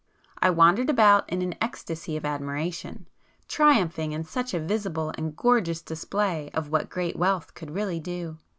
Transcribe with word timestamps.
I 0.41 0.49
wandered 0.49 0.89
about 0.89 1.29
in 1.29 1.43
an 1.43 1.53
ecstasy 1.61 2.17
of 2.17 2.25
admiration, 2.25 3.07
triumphing 3.47 4.13
in 4.13 4.23
such 4.23 4.51
a 4.55 4.59
visible 4.59 5.13
and 5.15 5.37
gorgeous 5.37 5.83
display 5.83 6.49
of 6.55 6.69
what 6.71 6.89
great 6.89 7.17
wealth 7.17 7.53
could 7.53 7.69
really 7.69 7.99
do. 7.99 8.39